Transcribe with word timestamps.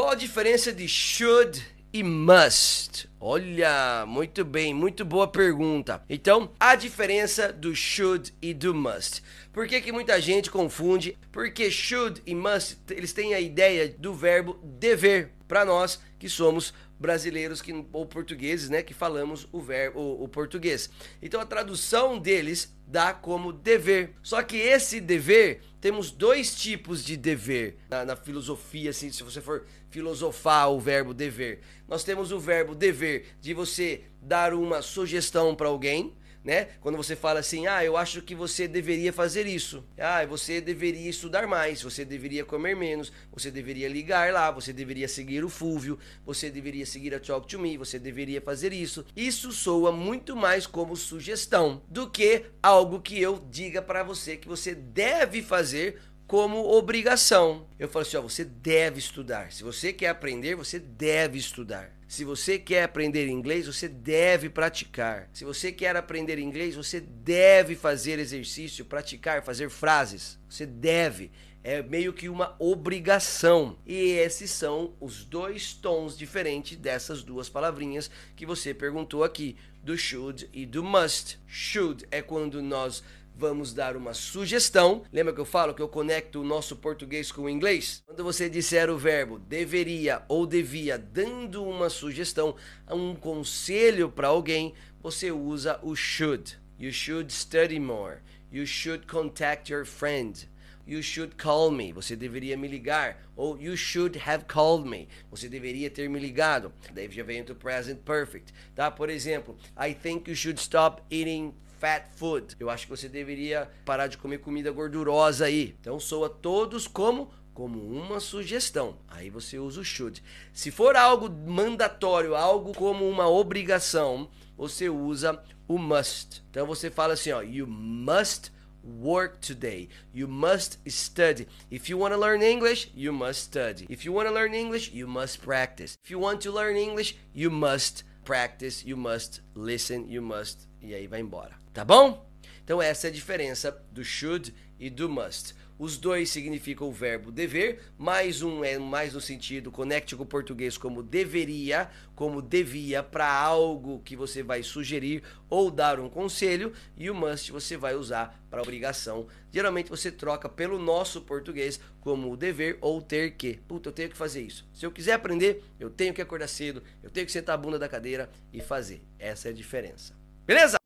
Qual 0.00 0.12
a 0.12 0.14
diferença 0.14 0.72
de 0.72 0.88
should 0.88 1.62
e 1.92 2.02
must? 2.02 3.06
Olha, 3.20 4.06
muito 4.06 4.46
bem, 4.46 4.72
muito 4.72 5.04
boa 5.04 5.28
pergunta. 5.28 6.02
Então, 6.08 6.50
a 6.58 6.74
diferença 6.74 7.52
do 7.52 7.76
should 7.76 8.32
e 8.40 8.54
do 8.54 8.74
must. 8.74 9.22
Por 9.52 9.68
que, 9.68 9.78
que 9.78 9.92
muita 9.92 10.18
gente 10.18 10.50
confunde? 10.50 11.18
Porque 11.30 11.70
should 11.70 12.22
e 12.24 12.34
must, 12.34 12.78
eles 12.88 13.12
têm 13.12 13.34
a 13.34 13.40
ideia 13.40 13.94
do 13.98 14.14
verbo 14.14 14.58
dever 14.62 15.34
para 15.50 15.64
nós 15.64 16.00
que 16.16 16.28
somos 16.28 16.72
brasileiros 16.96 17.60
que, 17.60 17.72
ou 17.92 18.06
portugueses, 18.06 18.70
né, 18.70 18.84
que 18.84 18.94
falamos 18.94 19.48
o 19.50 19.60
verbo 19.60 19.98
o, 20.22 20.28
português. 20.28 20.88
Então 21.20 21.40
a 21.40 21.44
tradução 21.44 22.16
deles 22.16 22.72
dá 22.86 23.12
como 23.12 23.52
dever. 23.52 24.14
Só 24.22 24.44
que 24.44 24.56
esse 24.56 25.00
dever 25.00 25.60
temos 25.80 26.12
dois 26.12 26.54
tipos 26.54 27.04
de 27.04 27.16
dever 27.16 27.78
na, 27.88 28.04
na 28.04 28.14
filosofia, 28.14 28.90
assim, 28.90 29.10
se 29.10 29.24
você 29.24 29.40
for 29.40 29.66
filosofar 29.90 30.70
o 30.70 30.78
verbo 30.78 31.12
dever. 31.12 31.62
Nós 31.88 32.04
temos 32.04 32.30
o 32.30 32.38
verbo 32.38 32.76
dever 32.76 33.34
de 33.40 33.52
você 33.52 34.02
dar 34.22 34.54
uma 34.54 34.82
sugestão 34.82 35.52
para 35.56 35.66
alguém, 35.66 36.14
né? 36.44 36.68
Quando 36.80 36.96
você 36.96 37.14
fala 37.14 37.40
assim, 37.40 37.66
ah, 37.66 37.84
eu 37.84 37.96
acho 37.96 38.22
que 38.22 38.34
você 38.34 38.66
deveria 38.66 39.12
fazer 39.12 39.46
isso. 39.46 39.84
Ah, 39.98 40.24
você 40.24 40.60
deveria 40.60 41.08
estudar 41.08 41.46
mais, 41.46 41.82
você 41.82 42.04
deveria 42.04 42.44
comer 42.44 42.74
menos, 42.74 43.12
você 43.32 43.50
deveria 43.50 43.88
ligar 43.88 44.32
lá, 44.32 44.50
você 44.50 44.72
deveria 44.72 45.08
seguir 45.08 45.44
o 45.44 45.48
Fúvio, 45.48 45.98
você 46.24 46.50
deveria 46.50 46.86
seguir 46.86 47.14
a 47.14 47.20
Talk 47.20 47.46
to 47.46 47.58
Me, 47.58 47.76
você 47.76 47.98
deveria 47.98 48.40
fazer 48.40 48.72
isso. 48.72 49.04
Isso 49.14 49.52
soa 49.52 49.92
muito 49.92 50.34
mais 50.34 50.66
como 50.66 50.96
sugestão 50.96 51.82
do 51.88 52.08
que 52.08 52.46
algo 52.62 53.00
que 53.00 53.20
eu 53.20 53.44
diga 53.50 53.82
para 53.82 54.02
você 54.02 54.36
que 54.36 54.48
você 54.48 54.74
deve 54.74 55.42
fazer 55.42 56.00
como 56.30 56.64
obrigação. 56.64 57.66
Eu 57.76 57.88
falo 57.88 58.04
assim, 58.04 58.16
ó, 58.16 58.22
você 58.22 58.44
deve 58.44 59.00
estudar. 59.00 59.50
Se 59.50 59.64
você 59.64 59.92
quer 59.92 60.10
aprender, 60.10 60.54
você 60.54 60.78
deve 60.78 61.36
estudar. 61.36 61.90
Se 62.06 62.24
você 62.24 62.56
quer 62.56 62.84
aprender 62.84 63.26
inglês, 63.26 63.66
você 63.66 63.88
deve 63.88 64.48
praticar. 64.48 65.28
Se 65.32 65.44
você 65.44 65.72
quer 65.72 65.96
aprender 65.96 66.38
inglês, 66.38 66.76
você 66.76 67.00
deve 67.00 67.74
fazer 67.74 68.20
exercício, 68.20 68.84
praticar, 68.84 69.42
fazer 69.42 69.70
frases. 69.70 70.38
Você 70.48 70.64
deve. 70.64 71.32
É 71.62 71.82
meio 71.82 72.12
que 72.12 72.28
uma 72.28 72.56
obrigação. 72.58 73.76
E 73.86 74.12
esses 74.12 74.50
são 74.50 74.94
os 74.98 75.24
dois 75.24 75.74
tons 75.74 76.16
diferentes 76.16 76.76
dessas 76.76 77.22
duas 77.22 77.48
palavrinhas 77.48 78.10
que 78.34 78.46
você 78.46 78.72
perguntou 78.72 79.22
aqui, 79.22 79.56
do 79.82 79.96
should 79.96 80.48
e 80.52 80.64
do 80.64 80.82
must. 80.82 81.38
Should 81.46 82.06
é 82.10 82.22
quando 82.22 82.62
nós 82.62 83.02
vamos 83.36 83.72
dar 83.72 83.96
uma 83.96 84.12
sugestão. 84.12 85.02
Lembra 85.12 85.32
que 85.32 85.40
eu 85.40 85.46
falo 85.46 85.74
que 85.74 85.80
eu 85.80 85.88
conecto 85.88 86.40
o 86.40 86.44
nosso 86.44 86.76
português 86.76 87.32
com 87.32 87.42
o 87.42 87.50
inglês? 87.50 88.02
Quando 88.06 88.22
você 88.22 88.50
disser 88.50 88.90
o 88.90 88.98
verbo 88.98 89.38
deveria 89.38 90.22
ou 90.28 90.46
devia, 90.46 90.98
dando 90.98 91.64
uma 91.64 91.88
sugestão, 91.88 92.54
um 92.90 93.14
conselho 93.14 94.10
para 94.10 94.28
alguém, 94.28 94.74
você 95.02 95.30
usa 95.30 95.78
o 95.82 95.96
should. 95.96 96.58
You 96.78 96.92
should 96.92 97.32
study 97.32 97.78
more. 97.78 98.18
You 98.52 98.66
should 98.66 99.06
contact 99.06 99.72
your 99.72 99.84
friend. 99.84 100.48
You 100.86 101.02
should 101.02 101.36
call 101.36 101.70
me. 101.70 101.92
Você 101.92 102.16
deveria 102.16 102.56
me 102.56 102.66
ligar. 102.66 103.22
Ou 103.36 103.60
you 103.60 103.76
should 103.76 104.18
have 104.18 104.44
called 104.46 104.88
me. 104.88 105.08
Você 105.30 105.48
deveria 105.48 105.88
ter 105.90 106.08
me 106.08 106.18
ligado. 106.18 106.72
Daí 106.92 107.10
já 107.10 107.22
vem 107.22 107.42
o 107.42 107.54
present 107.54 107.98
perfect, 108.00 108.52
tá? 108.74 108.90
Por 108.90 109.08
exemplo, 109.08 109.56
I 109.78 109.94
think 109.94 110.28
you 110.30 110.36
should 110.36 110.60
stop 110.60 111.02
eating 111.10 111.54
fat 111.78 112.08
food. 112.16 112.56
Eu 112.58 112.68
acho 112.68 112.86
que 112.86 112.90
você 112.90 113.08
deveria 113.08 113.70
parar 113.84 114.06
de 114.06 114.18
comer 114.18 114.38
comida 114.38 114.70
gordurosa 114.70 115.46
aí. 115.46 115.74
Então 115.80 115.98
soa 115.98 116.28
todos 116.28 116.86
como 116.86 117.32
como 117.54 117.78
uma 117.78 118.20
sugestão. 118.20 118.96
Aí 119.08 119.28
você 119.28 119.58
usa 119.58 119.80
o 119.80 119.84
should. 119.84 120.22
Se 120.52 120.70
for 120.70 120.96
algo 120.96 121.28
mandatório, 121.28 122.34
algo 122.34 122.72
como 122.72 123.08
uma 123.08 123.28
obrigação, 123.28 124.30
você 124.56 124.88
usa 124.88 125.42
o 125.68 125.76
must. 125.76 126.42
Então 126.50 126.66
você 126.66 126.90
fala 126.90 127.14
assim, 127.14 127.32
ó, 127.32 127.42
you 127.42 127.66
must 127.66 128.50
work 128.82 129.40
today. 129.40 129.88
You 130.12 130.26
must 130.26 130.78
study. 130.90 131.46
If 131.70 131.88
you 131.88 131.96
want 131.96 132.14
to 132.14 132.18
learn 132.18 132.42
English, 132.42 132.90
you 132.94 133.12
must 133.12 133.42
study. 133.42 133.86
If 133.88 134.04
you 134.04 134.12
want 134.12 134.28
to 134.28 134.34
learn 134.34 134.54
English, 134.54 134.92
you 134.92 135.06
must 135.06 135.42
practice. 135.42 135.98
If 136.04 136.10
you 136.10 136.18
want 136.18 136.40
to 136.42 136.52
learn 136.52 136.76
English, 136.76 137.16
you 137.32 137.50
must 137.50 138.04
practice, 138.24 138.84
you 138.84 138.96
must 138.96 139.40
listen, 139.54 140.08
you 140.08 140.22
must 140.22 140.68
e 140.82 140.94
aí 140.94 141.06
vai 141.06 141.20
embora. 141.20 141.58
Tá 141.72 141.84
bom? 141.84 142.29
Então 142.64 142.80
essa 142.80 143.06
é 143.06 143.10
a 143.10 143.12
diferença 143.12 143.82
do 143.92 144.04
should 144.04 144.54
e 144.78 144.88
do 144.88 145.08
must. 145.08 145.54
Os 145.80 145.96
dois 145.96 146.28
significam 146.28 146.88
o 146.88 146.92
verbo 146.92 147.32
dever, 147.32 147.80
mais 147.96 148.42
um 148.42 148.62
é 148.62 148.78
mais 148.78 149.14
no 149.14 149.20
sentido 149.20 149.72
conecte 149.72 150.14
com 150.14 150.24
o 150.24 150.26
português 150.26 150.76
como 150.76 151.02
deveria, 151.02 151.88
como 152.14 152.42
devia 152.42 153.02
para 153.02 153.32
algo 153.32 154.02
que 154.04 154.14
você 154.14 154.42
vai 154.42 154.62
sugerir 154.62 155.22
ou 155.48 155.70
dar 155.70 155.98
um 155.98 156.10
conselho, 156.10 156.74
e 156.98 157.08
o 157.08 157.14
must 157.14 157.50
você 157.50 157.78
vai 157.78 157.94
usar 157.94 158.38
para 158.50 158.60
obrigação. 158.60 159.26
Geralmente 159.50 159.88
você 159.88 160.12
troca 160.12 160.50
pelo 160.50 160.78
nosso 160.78 161.22
português 161.22 161.80
como 161.98 162.36
dever 162.36 162.76
ou 162.82 163.00
ter 163.00 163.30
que. 163.30 163.54
Puta, 163.66 163.88
eu 163.88 163.92
tenho 163.94 164.10
que 164.10 164.18
fazer 164.18 164.42
isso. 164.42 164.68
Se 164.74 164.84
eu 164.84 164.92
quiser 164.92 165.14
aprender, 165.14 165.64
eu 165.80 165.88
tenho 165.88 166.12
que 166.12 166.20
acordar 166.20 166.48
cedo, 166.48 166.82
eu 167.02 167.08
tenho 167.08 167.24
que 167.24 167.32
sentar 167.32 167.54
a 167.54 167.58
bunda 167.58 167.78
da 167.78 167.88
cadeira 167.88 168.28
e 168.52 168.60
fazer. 168.60 169.00
Essa 169.18 169.48
é 169.48 169.50
a 169.50 169.54
diferença. 169.54 170.14
Beleza? 170.46 170.79